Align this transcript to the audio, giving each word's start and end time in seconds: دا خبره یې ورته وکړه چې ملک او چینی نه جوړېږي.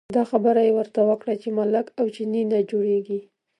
دا 0.17 0.23
خبره 0.31 0.61
یې 0.67 0.71
ورته 0.77 0.99
وکړه 1.09 1.33
چې 1.41 1.49
ملک 1.59 1.85
او 1.99 2.05
چینی 2.15 2.43
نه 2.51 2.59
جوړېږي. 2.69 3.19